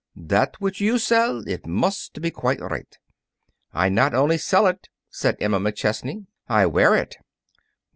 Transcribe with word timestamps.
"That 0.15 0.59
which 0.59 0.81
you 0.81 0.97
sell, 0.97 1.47
it 1.47 1.67
must 1.67 2.23
be 2.23 2.31
quite 2.31 2.59
right." 2.59 2.97
"I 3.71 3.87
not 3.89 4.15
only 4.15 4.39
sell 4.39 4.65
it," 4.65 4.89
said 5.11 5.37
Emma 5.39 5.59
McChesney; 5.59 6.25
"I 6.49 6.65
wear 6.65 6.95
it." 6.95 7.17